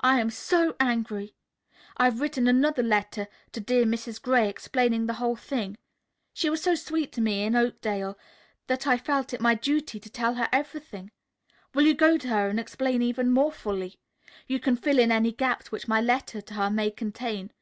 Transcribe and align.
I 0.00 0.18
am 0.20 0.30
so 0.30 0.74
angry. 0.80 1.36
I 1.96 2.06
have 2.06 2.20
written 2.20 2.48
another 2.48 2.82
letter 2.82 3.28
to 3.52 3.60
dear 3.60 3.84
Mrs. 3.84 4.20
Gray 4.20 4.48
explaining 4.48 5.06
the 5.06 5.12
whole 5.22 5.36
thing. 5.36 5.76
She 6.34 6.50
was 6.50 6.60
so 6.60 6.74
sweet 6.74 7.12
to 7.12 7.20
me 7.20 7.38
when 7.44 7.54
in 7.54 7.54
Oakdale 7.54 8.18
that 8.66 8.88
I 8.88 8.98
felt 8.98 9.32
it 9.32 9.40
my 9.40 9.54
duty 9.54 10.00
to 10.00 10.10
tell 10.10 10.34
her 10.34 10.48
everything. 10.50 11.12
Will 11.72 11.86
you 11.86 11.94
go 11.94 12.18
to 12.18 12.26
her 12.26 12.48
and 12.48 12.58
explain 12.58 13.00
even 13.00 13.30
more 13.30 13.52
fully? 13.52 14.00
You 14.48 14.58
can 14.58 14.74
fill 14.74 14.98
in 14.98 15.12
any 15.12 15.30
gaps 15.30 15.70
which 15.70 15.86
my 15.86 16.00
letter 16.00 16.40
to 16.40 16.54
her 16.54 16.68
may 16.68 16.90
contain. 16.90 17.52